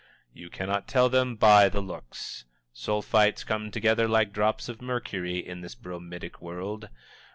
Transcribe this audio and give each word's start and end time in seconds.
You 0.33 0.49
cannot 0.49 0.87
tell 0.87 1.09
them 1.09 1.35
by 1.35 1.69
the 1.69 1.79
looks. 1.79 2.45
Sulphites 2.73 3.43
come 3.45 3.69
together 3.69 4.07
like 4.07 4.33
drops 4.33 4.67
of 4.67 4.81
mercury, 4.81 5.37
in 5.37 5.61
this 5.61 5.75
bromidic 5.75 6.41
world. 6.41 6.89